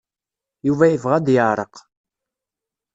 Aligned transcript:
Yuba 0.67 0.85
yebɣa 0.91 1.13
ad 1.17 1.27
yeɛreq. 1.35 1.75